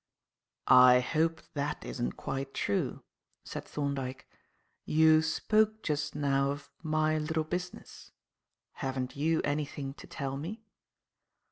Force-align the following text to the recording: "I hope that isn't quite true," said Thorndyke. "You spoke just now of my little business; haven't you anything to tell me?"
"I 0.65 0.99
hope 0.99 1.43
that 1.53 1.85
isn't 1.85 2.13
quite 2.13 2.55
true," 2.55 3.03
said 3.45 3.65
Thorndyke. 3.65 4.27
"You 4.83 5.21
spoke 5.21 5.83
just 5.83 6.15
now 6.15 6.49
of 6.49 6.71
my 6.81 7.19
little 7.19 7.43
business; 7.43 8.11
haven't 8.71 9.15
you 9.15 9.41
anything 9.43 9.93
to 9.93 10.07
tell 10.07 10.37
me?" 10.37 10.63